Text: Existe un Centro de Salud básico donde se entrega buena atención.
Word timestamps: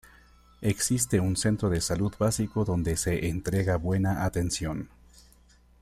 Existe 0.61 1.19
un 1.19 1.37
Centro 1.37 1.69
de 1.69 1.79
Salud 1.79 2.11
básico 2.17 2.65
donde 2.65 2.97
se 2.97 3.27
entrega 3.27 3.75
buena 3.75 4.25
atención. 4.25 4.89